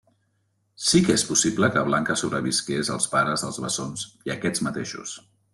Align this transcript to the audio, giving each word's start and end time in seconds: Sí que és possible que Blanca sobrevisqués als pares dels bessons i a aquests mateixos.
Sí 0.85 1.01
que 1.09 1.17
és 1.19 1.25
possible 1.31 1.69
que 1.75 1.83
Blanca 1.91 2.17
sobrevisqués 2.21 2.91
als 2.97 3.09
pares 3.15 3.47
dels 3.47 3.63
bessons 3.67 4.09
i 4.29 4.35
a 4.35 4.39
aquests 4.41 4.69
mateixos. 4.71 5.19